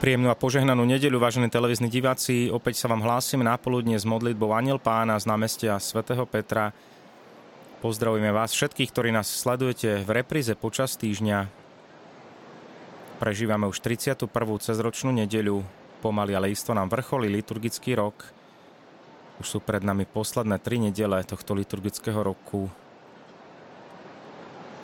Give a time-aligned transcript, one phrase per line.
[0.00, 2.48] Príjemnú a požehnanú nedeľu, vážení televízni diváci.
[2.48, 6.72] Opäť sa vám hlásim na poludne s modlitbou Aniel Pána z námestia svätého Petra.
[7.84, 11.52] Pozdravujeme vás všetkých, ktorí nás sledujete v repríze počas týždňa.
[13.20, 14.24] Prežívame už 31.
[14.64, 15.60] cezročnú nedeľu.
[16.00, 18.24] Pomaly, ale isto nám vrcholí liturgický rok.
[19.36, 22.72] Už sú pred nami posledné tri nedele tohto liturgického roku.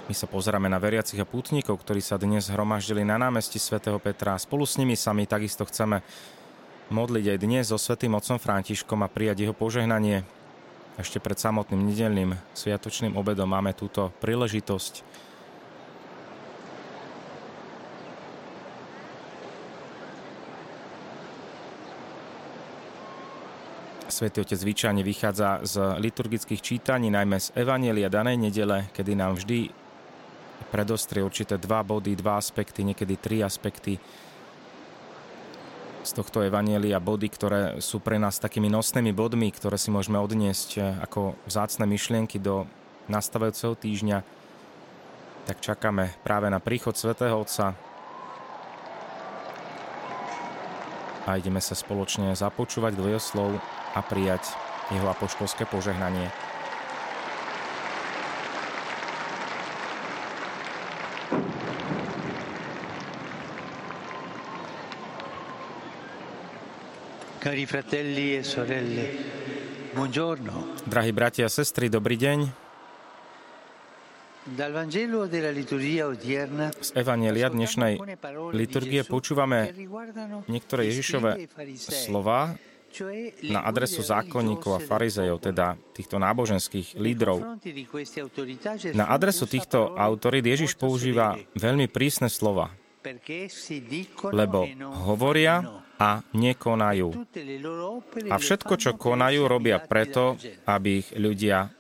[0.07, 4.39] My sa pozeráme na veriacich a pútnikov, ktorí sa dnes hromaždili na námestí svätého Petra.
[4.39, 5.99] Spolu s nimi sa my takisto chceme
[6.95, 10.23] modliť aj dnes so svätým otcom Františkom a prijať jeho požehnanie.
[10.95, 15.03] Ešte pred samotným nedelným sviatočným obedom máme túto príležitosť.
[24.07, 29.86] Svetý Otec zvyčajne vychádza z liturgických čítaní, najmä z Evanielia danej nedele, kedy nám vždy
[30.73, 34.01] predostrie určité dva body, dva aspekty, niekedy tri aspekty
[36.07, 40.69] z tohto evanielia, body, ktoré sú pre nás takými nosnými bodmi, ktoré si môžeme odniesť
[40.79, 42.71] eh, ako vzácne myšlienky do
[43.11, 44.19] nastavujúceho týždňa,
[45.47, 47.79] tak čakáme práve na príchod svätého Otca
[51.27, 53.51] a ideme sa spoločne započúvať do jeho slov
[53.95, 54.47] a prijať
[54.95, 56.31] jeho apoštolské požehnanie.
[67.47, 69.07] Cari fratelli e sorelle,
[69.95, 70.83] buongiorno.
[70.83, 72.39] Drahí bratia a sestry, dobrý deň.
[76.83, 78.03] Z Evanielia dnešnej
[78.51, 79.71] liturgie počúvame
[80.51, 81.47] niektoré Ježišové
[81.79, 82.59] slova
[83.47, 87.47] na adresu zákonníkov a farizejov, teda týchto náboženských lídrov.
[88.91, 92.75] Na adresu týchto autorít Ježiš používa veľmi prísne slova,
[94.35, 94.59] lebo
[95.07, 95.55] hovoria
[95.97, 97.09] a nekonajú.
[98.29, 100.37] A všetko, čo konajú, robia preto,
[100.69, 101.73] aby ich ľudia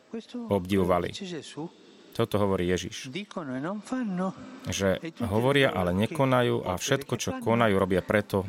[0.49, 1.13] obdivovali.
[2.17, 3.13] Toto hovorí Ježiš.
[4.65, 4.89] Že
[5.29, 8.49] hovoria, ale nekonajú a všetko, čo konajú, robia preto,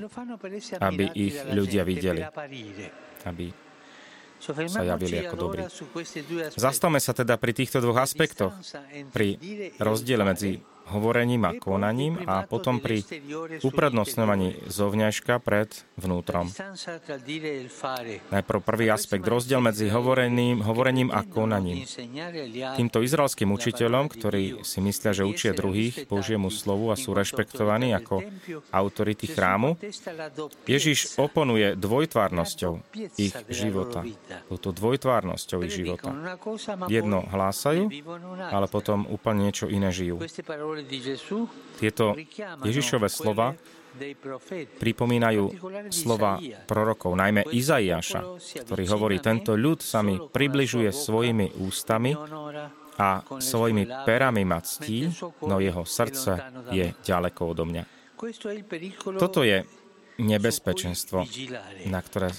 [0.80, 2.24] aby ich ľudia videli.
[3.28, 3.52] Aby
[4.40, 5.68] sa javili ako dobrí.
[6.56, 8.56] Zastavme sa teda pri týchto dvoch aspektoch.
[9.12, 9.36] Pri
[9.84, 13.04] rozdiele medzi hovorením a konaním a potom pri
[13.64, 16.48] uprednostňovaní zovňažka pred vnútrom.
[18.32, 21.84] Najprv prvý aspekt, rozdiel medzi hovorením, hovorením a konaním.
[22.80, 28.24] Týmto izraelským učiteľom, ktorí si myslia, že učia druhých Božiemu slovu a sú rešpektovaní ako
[28.72, 29.76] autority chrámu,
[30.68, 32.74] Ježiš oponuje dvojtvárnosťou
[33.20, 34.04] ich života.
[34.48, 36.14] Touto dvojtvárnosťou ich života.
[36.88, 37.90] Jedno hlásajú,
[38.38, 40.22] ale potom úplne niečo iné žijú.
[41.78, 42.18] Tieto
[42.66, 43.54] Ježišové slova
[44.78, 45.44] pripomínajú
[45.90, 46.38] slova
[46.70, 52.14] prorokov, najmä Izaiáša, ktorý hovorí, tento ľud sa mi približuje svojimi ústami
[52.98, 55.10] a svojimi perami ma ctí,
[55.46, 57.84] no jeho srdce je ďaleko odo mňa.
[59.18, 59.66] Toto je
[60.18, 61.30] nebezpečenstvo,
[61.86, 62.34] na ktoré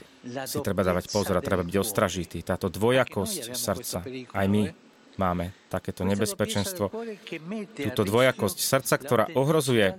[0.47, 2.43] si treba dávať pozor a treba byť ostražitý.
[2.43, 4.03] Táto dvojakosť srdca.
[4.35, 4.88] Aj my
[5.19, 6.89] máme takéto nebezpečenstvo,
[7.75, 9.93] túto dvojakosť srdca, ktorá ohrozuje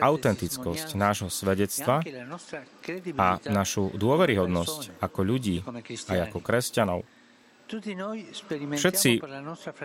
[0.00, 2.02] autentickosť nášho svedectva
[3.20, 5.62] a našu dôveryhodnosť ako ľudí
[6.10, 7.00] aj ako kresťanov.
[8.74, 9.10] Všetci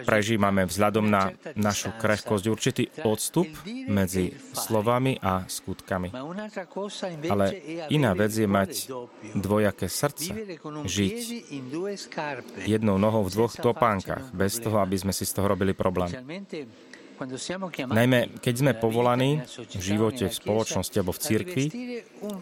[0.06, 3.48] prežívame vzhľadom na našu krehkosť určitý odstup
[3.90, 6.14] medzi slovami a skutkami.
[7.30, 7.46] Ale
[7.90, 8.72] iná vec je mať
[9.38, 10.34] dvojaké srdce,
[10.86, 11.18] žiť
[12.66, 16.12] jednou nohou v dvoch topánkach, bez toho, aby sme si z toho robili problém.
[17.90, 19.44] Najmä keď sme povolaní
[19.76, 21.66] v živote, v spoločnosti alebo v cirkvi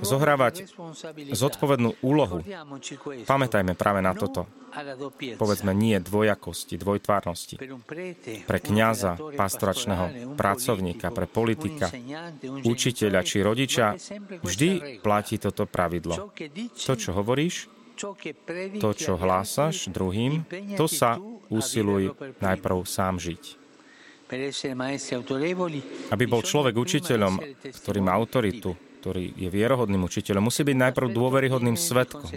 [0.05, 0.69] zohrávať
[1.33, 2.45] zodpovednú úlohu.
[3.25, 4.45] Pamätajme práve na toto.
[5.41, 7.57] Povedzme nie dvojakosti, dvojtvárnosti.
[8.45, 11.89] Pre kňaza, pastoračného pracovníka, pre politika,
[12.61, 13.97] učiteľa či rodiča
[14.45, 16.29] vždy platí toto pravidlo.
[16.85, 17.73] To, čo hovoríš,
[18.77, 20.45] to, čo hlásaš druhým,
[20.77, 21.17] to sa
[21.49, 23.66] usiluj najprv sám žiť.
[26.11, 27.33] Aby bol človek učiteľom,
[27.63, 32.27] ktorý má autoritu, ktorý je vierohodným učiteľom, musí byť najprv dôveryhodným svetkom.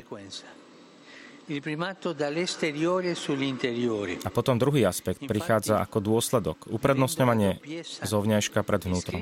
[4.23, 7.59] A potom druhý aspekt prichádza ako dôsledok, uprednostňovanie
[8.07, 9.19] zovňajška pred vnútrom.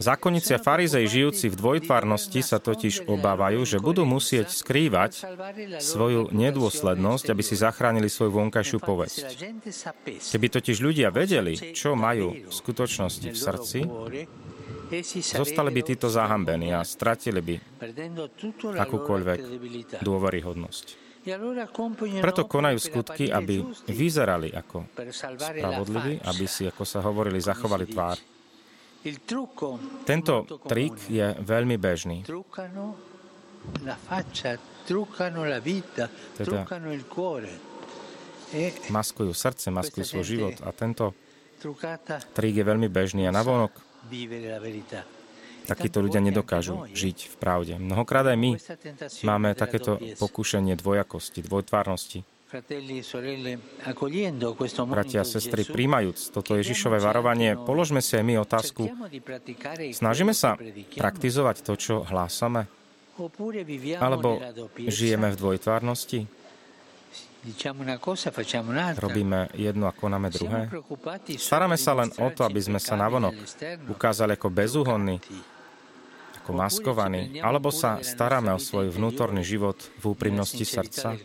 [0.00, 5.28] Zákonníci a farizej žijúci v dvojtvárnosti sa totiž obávajú, že budú musieť skrývať
[5.84, 9.26] svoju nedôslednosť, aby si zachránili svoju vonkajšiu povesť.
[10.32, 13.80] Keby totiž ľudia vedeli, čo majú v skutočnosti v srdci,
[15.36, 17.54] Zostali by títo zahambení a stratili by
[18.72, 19.38] akúkoľvek
[20.00, 21.07] dôveryhodnosť.
[22.24, 24.88] Preto konajú skutky, aby vyzerali ako
[25.36, 28.16] spravodliví, aby si, ako sa hovorili, zachovali tvár.
[30.04, 30.34] Tento
[30.66, 32.26] trik je veľmi bežný.
[36.34, 36.60] Teda
[38.88, 41.12] maskujú srdce, maskujú svoj život a tento
[42.32, 43.74] trik je veľmi bežný a navonok
[45.68, 47.74] takíto ľudia nedokážu žiť v pravde.
[47.76, 48.50] Mnohokrát aj my
[49.28, 52.24] máme takéto pokušenie dvojakosti, dvojtvárnosti.
[54.88, 58.88] Bratia a sestry, príjmajúc toto Ježišové varovanie, položme si aj my otázku.
[59.92, 60.56] Snažíme sa
[60.96, 62.64] praktizovať to, čo hlásame?
[64.00, 64.40] Alebo
[64.88, 66.20] žijeme v dvojtvárnosti?
[68.96, 70.72] Robíme jedno a konáme druhé?
[71.36, 73.36] Staráme sa len o to, aby sme sa navonok
[73.92, 75.20] ukázali ako bezúhonní,
[76.48, 81.20] ako maskovaní, alebo sa staráme o svoj vnútorný život v úprimnosti srdca?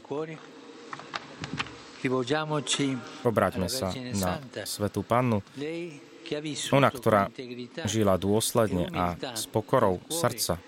[3.24, 5.40] Obráťme sa na Svetú Pannu,
[6.76, 7.32] ona, ktorá
[7.88, 10.60] žila dôsledne a s pokorou srdca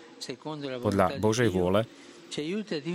[0.80, 1.84] podľa Božej vôle,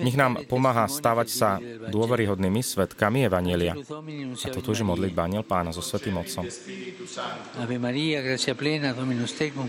[0.00, 1.50] nech nám pomáha stávať sa
[1.92, 3.76] dôveryhodnými svetkami Evanielia.
[3.76, 6.48] A toto je modlitba Aniel Pána so Svetým Otcom.
[7.60, 9.68] Ave Maria, gracia plena, Dominus tecum,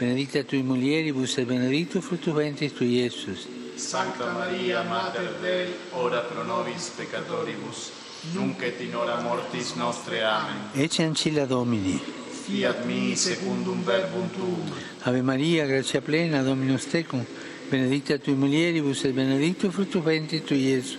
[0.00, 3.46] benedicta tui mulieribus et benedictus fructus ventris tui, Iesus.
[3.74, 7.90] Sancta Maria, Mater Dei, ora pro nobis peccatoribus,
[8.32, 10.22] nunc et in hora mortis nostre.
[10.22, 10.70] Amen.
[10.72, 12.00] Ecce ancilla Domini.
[12.46, 14.72] Fiat mi secundum verbum tuum.
[15.02, 17.22] Ave Maria, grazia plena, Dominus tecum,
[17.68, 20.98] benedicta tui mulieribus et benedictus fructus ventris tui, Iesus.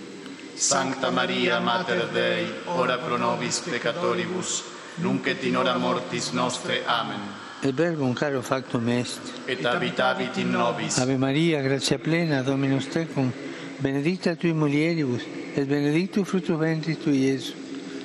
[0.53, 4.63] Sancta Maria, Mater Dei, ora pro nobis peccatoribus,
[4.97, 6.83] nunc et in hora mortis nostre.
[6.85, 7.49] Amen.
[7.63, 9.19] Et verbum caro factum est.
[9.47, 10.97] Et habitavit in nobis.
[10.97, 13.31] Ave Maria, grazia plena, Dominus tecum,
[13.79, 15.21] benedicta tui mulieribus,
[15.55, 17.53] et benedictus fructus ventris tui, Iesus.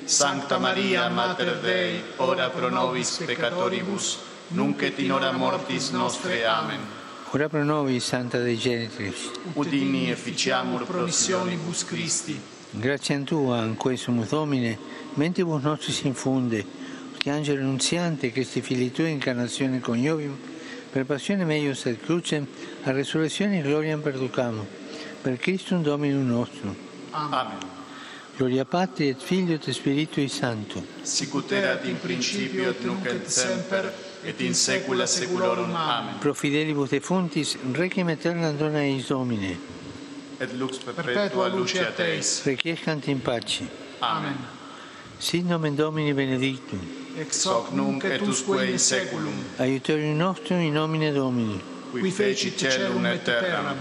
[0.05, 4.19] Sancta Maria, Mater Dei, ora pro nobis peccatoribus,
[4.49, 6.45] nunc et in hora mortis nostre.
[6.45, 6.79] Amen.
[7.31, 9.31] Ora pro nobis, Santa Dei Genitrix.
[9.55, 12.39] Udini efficiamur promissionibus Christi.
[12.69, 14.77] Grazie a Tua, in quesumus Domine,
[15.15, 16.63] mentibus nostris infunde,
[17.27, 20.37] che angelo annunziante, Christi fili Tui, incarnazione coniovium,
[20.89, 22.47] per passione meius et crucem,
[22.83, 24.65] a resurrezione e gloria perducamo,
[25.21, 26.73] per Christum Dominum nostrum.
[27.11, 27.75] Amen.
[28.37, 30.81] Gloria Patri et Figlio et Spiritui Sancto.
[31.01, 33.91] Sicut erat in principio et nunc et semper
[34.23, 35.75] et in saecula saeculorum.
[35.75, 36.19] Amen.
[36.19, 39.57] Pro fidelibus defuntis requiem aeterna dona eis Domine.
[40.39, 42.43] Et lux perpetua luce a Teis.
[42.45, 43.67] Requiescant in pace.
[43.99, 44.37] Amen.
[45.19, 46.79] Sit nomen Domini benedictum.
[47.17, 49.33] Ex hoc nunc et usque in saeculum.
[49.57, 51.59] Aiuterium nostrum in nomine Domini.
[51.91, 53.77] Qui feci celum et terram.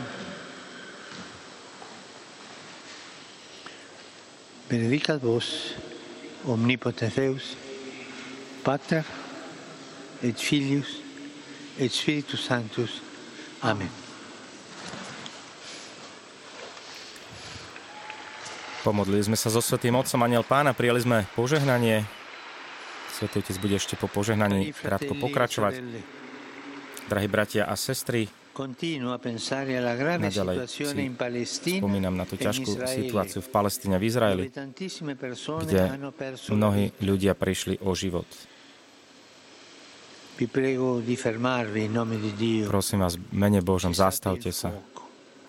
[4.68, 5.74] Benedicat vos,
[6.46, 7.56] omnipotens Deus,
[8.64, 9.04] Pater
[10.22, 11.02] et Filius
[11.78, 13.02] et Spiritus Sanctus.
[13.62, 14.05] Amen.
[18.86, 22.06] Pomodlili sme sa so Svetým Otcom Aniel Pána, prijali sme požehnanie.
[23.10, 25.82] Svetý Otec bude ešte po požehnaní krátko pokračovať.
[27.10, 28.30] Drahí bratia a sestry,
[30.22, 35.82] Naďalej si spomínam na tú ťažkú situáciu v Palestíne, v Izraeli, kde
[36.54, 38.30] mnohí ľudia prišli o život.
[42.70, 44.70] Prosím vás, mene Božom, zastavte sa.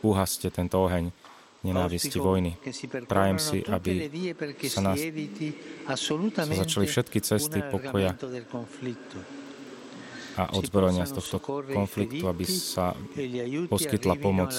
[0.02, 1.27] Uhaste tento oheň
[1.64, 2.58] nenávisti vojny.
[3.10, 4.10] Prajem si, aby
[4.70, 5.00] sa nás
[5.88, 8.14] sa začali všetky cesty pokoja
[10.38, 12.94] a odzbrojenia z tohto konfliktu, aby sa
[13.66, 14.54] poskytla pomoc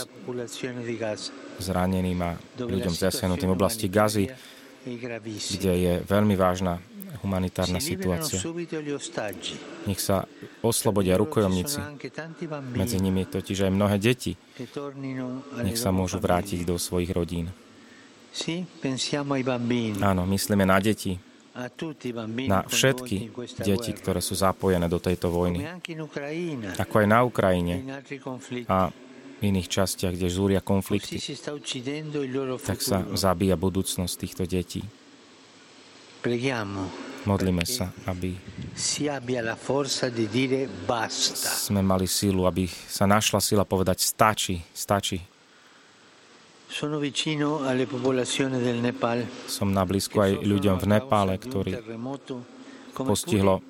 [1.63, 4.27] zraneným a ľuďom zasiahnutým v oblasti Gazy,
[5.55, 6.83] kde je veľmi vážna
[7.25, 8.39] humanitárna situácia.
[9.89, 10.29] Nech sa
[10.61, 11.79] oslobodia rukojomníci.
[12.77, 14.37] Medzi nimi totiž aj mnohé deti.
[15.63, 17.51] Nech sa môžu vrátiť do svojich rodín.
[20.05, 21.19] Áno, myslíme na deti,
[22.47, 23.35] na všetky
[23.67, 25.67] deti, ktoré sú zapojené do tejto vojny,
[26.79, 27.75] ako aj na Ukrajine.
[28.71, 28.95] A
[29.39, 31.19] v iných častiach, kde zúria konflikty,
[32.63, 34.83] tak sa zabíja budúcnosť týchto detí.
[37.27, 38.33] Modlíme sa, aby
[41.43, 45.21] sme mali sílu, aby sa našla sila povedať stačí, stačí,
[49.49, 51.73] som na blízku aj ľuďom v Nepále, ktorí
[52.93, 53.65] postihlo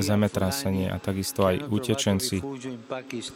[0.00, 2.42] zemetrasenie a takisto aj utečenci,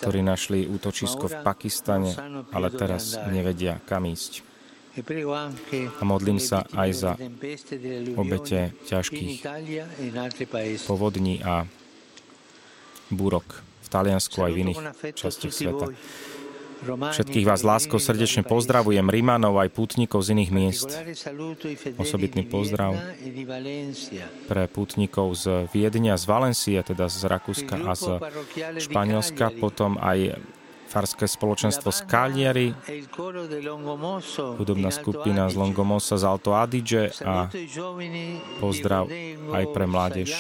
[0.01, 2.11] ktorí našli útočisko v Pakistane,
[2.51, 4.56] ale teraz nevedia, kam ísť.
[4.97, 7.13] A modlím sa aj za
[8.17, 9.45] obete ťažkých
[10.89, 11.69] povodní a
[13.13, 14.81] búrok v Taliansku aj v iných
[15.15, 15.87] častiach sveta.
[16.87, 20.91] Všetkých vás láskou srdečne pozdravujem, Rímanov aj pútnikov z iných miest.
[21.97, 23.01] Osobitný pozdrav
[24.45, 28.21] pre pútnikov z Viedenia, z Valencie, teda z Rakúska a z
[28.77, 30.37] Španielska, potom aj
[30.97, 32.73] farské spoločenstvo z Cagliari,
[34.57, 37.53] hudobná skupina z Longomosa z Alto Adige a
[38.65, 39.05] pozdrav
[39.53, 40.33] aj pre mládež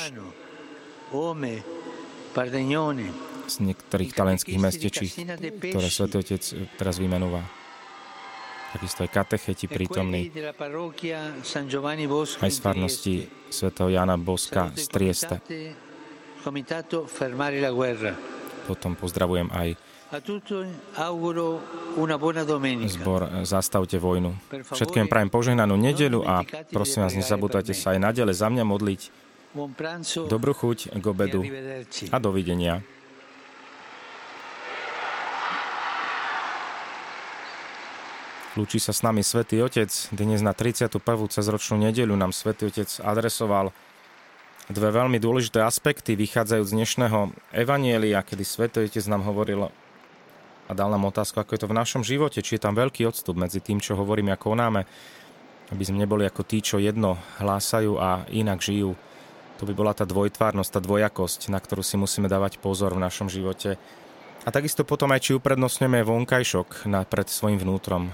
[3.46, 5.12] z niektorých talenských mestečí,
[5.60, 6.42] ktoré Svetý Otec
[6.80, 7.44] teraz vymenúva.
[8.72, 10.32] Takisto aj katecheti prítomní
[12.40, 15.36] aj z farnosti svätého Jana Boska z Trieste.
[18.66, 19.68] Potom pozdravujem aj
[22.86, 24.38] zbor Zastavte vojnu.
[24.70, 29.00] Všetkým prajem požehnanú nedelu a prosím vás, nezabúdajte sa aj nadele za mňa modliť.
[30.30, 31.42] Dobrú chuť k obedu
[32.14, 32.86] a dovidenia.
[38.54, 39.90] Lúči sa s nami Svetý Otec.
[40.14, 41.02] Dnes na 31.
[41.28, 43.75] cezročnú nedeľu nám Svetý Otec adresoval
[44.70, 49.68] dve veľmi dôležité aspekty vychádzajú z dnešného Evanielia, kedy Svetý Otec nám hovoril
[50.66, 53.38] a dal nám otázku, ako je to v našom živote, či je tam veľký odstup
[53.38, 54.82] medzi tým, čo hovoríme a konáme,
[55.70, 58.99] aby sme neboli ako tí, čo jedno hlásajú a inak žijú.
[59.56, 63.30] To by bola tá dvojtvárnosť, tá dvojakosť, na ktorú si musíme dávať pozor v našom
[63.30, 63.80] živote
[64.46, 68.06] a takisto potom aj, či uprednostňujeme vonkajšok na, pred svojim vnútrom.
[68.06, 68.11] E,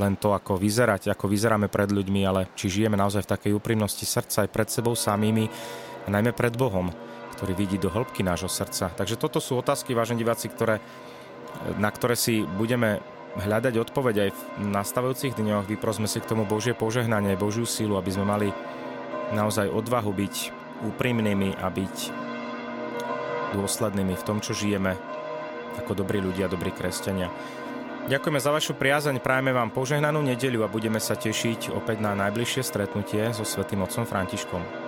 [0.00, 4.08] len to, ako vyzerať, ako vyzeráme pred ľuďmi, ale či žijeme naozaj v takej úprimnosti
[4.08, 5.52] srdca aj pred sebou samými
[6.04, 6.88] a najmä pred Bohom,
[7.36, 8.88] ktorý vidí do hĺbky nášho srdca.
[8.88, 10.80] Takže toto sú otázky, vážení diváci, ktoré,
[11.76, 13.02] na ktoré si budeme
[13.38, 14.40] hľadať odpoveď aj v
[14.72, 15.68] nastavujúcich dňoch.
[15.68, 18.48] Vyprosme si k tomu Božie požehnanie, Božiu sílu, aby sme mali
[19.36, 20.34] naozaj odvahu byť
[20.88, 21.96] úprimnými a byť
[23.54, 24.96] dôslednými v tom, čo žijeme
[25.78, 27.30] ako dobrí ľudia, dobrí kresťania.
[28.08, 32.64] Ďakujeme za vašu priazeň, prajeme vám požehnanú nedeľu a budeme sa tešiť opäť na najbližšie
[32.64, 34.87] stretnutie so Svetým Otcom Františkom.